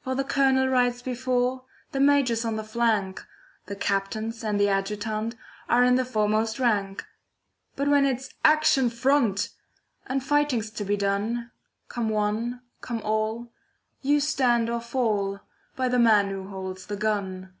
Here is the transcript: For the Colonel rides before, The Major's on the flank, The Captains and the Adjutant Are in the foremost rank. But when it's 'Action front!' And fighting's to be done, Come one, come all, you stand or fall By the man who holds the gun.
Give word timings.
For 0.00 0.16
the 0.16 0.24
Colonel 0.24 0.66
rides 0.66 1.00
before, 1.00 1.62
The 1.92 2.00
Major's 2.00 2.44
on 2.44 2.56
the 2.56 2.64
flank, 2.64 3.24
The 3.66 3.76
Captains 3.76 4.42
and 4.42 4.58
the 4.58 4.68
Adjutant 4.68 5.36
Are 5.68 5.84
in 5.84 5.94
the 5.94 6.04
foremost 6.04 6.58
rank. 6.58 7.06
But 7.76 7.86
when 7.86 8.04
it's 8.04 8.30
'Action 8.44 8.90
front!' 8.90 9.50
And 10.08 10.24
fighting's 10.24 10.72
to 10.72 10.84
be 10.84 10.96
done, 10.96 11.52
Come 11.88 12.08
one, 12.08 12.62
come 12.80 13.00
all, 13.02 13.52
you 14.02 14.18
stand 14.18 14.68
or 14.68 14.80
fall 14.80 15.38
By 15.76 15.86
the 15.86 16.00
man 16.00 16.30
who 16.30 16.48
holds 16.48 16.86
the 16.86 16.96
gun. 16.96 17.54